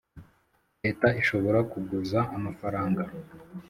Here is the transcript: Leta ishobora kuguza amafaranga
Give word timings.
Leta 0.83 1.07
ishobora 1.21 1.59
kuguza 1.71 2.19
amafaranga 2.37 3.03